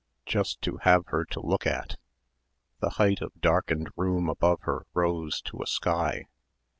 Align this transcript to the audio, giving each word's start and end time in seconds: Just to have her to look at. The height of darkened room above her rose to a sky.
Just 0.25 0.63
to 0.63 0.77
have 0.77 1.05
her 1.09 1.25
to 1.25 1.39
look 1.39 1.67
at. 1.67 1.95
The 2.79 2.89
height 2.97 3.21
of 3.21 3.39
darkened 3.39 3.91
room 3.95 4.29
above 4.29 4.61
her 4.61 4.87
rose 4.95 5.39
to 5.43 5.61
a 5.61 5.67
sky. 5.67 6.25